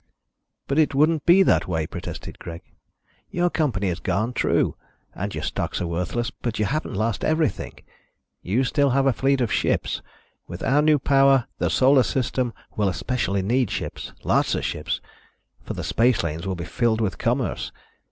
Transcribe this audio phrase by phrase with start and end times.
[0.67, 2.63] "But it wouldn't be that way," protested Greg.
[3.29, 4.75] "Your company is gone, true,
[5.13, 7.73] and your stocks are worthless, but you haven't lost everything.
[8.41, 10.01] You still have a fleet of ships.
[10.47, 14.11] With our new power, the Solar System will especially need ships.
[14.23, 15.01] Lots of ships.
[15.63, 17.71] For the spacelanes will be filled with commerce.